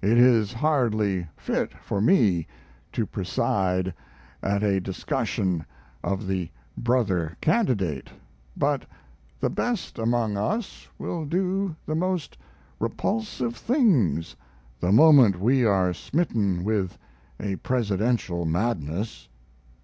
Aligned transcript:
It 0.00 0.16
is 0.16 0.52
hardly 0.52 1.26
fit 1.36 1.72
for 1.82 2.00
me 2.00 2.46
to 2.92 3.04
preside 3.04 3.92
at 4.40 4.62
a 4.62 4.80
discussion 4.80 5.66
of 6.04 6.28
the 6.28 6.50
brother 6.78 7.36
candidate, 7.40 8.08
but 8.56 8.84
the 9.40 9.50
best 9.50 9.98
among 9.98 10.36
us 10.36 10.86
will 11.00 11.24
do 11.24 11.74
the 11.84 11.96
most 11.96 12.38
repulsive 12.78 13.56
things 13.56 14.36
the 14.78 14.92
moment 14.92 15.40
we 15.40 15.64
are 15.64 15.92
smitten 15.92 16.62
with 16.62 16.96
a 17.40 17.56
Presidential 17.56 18.44
madness. 18.44 19.26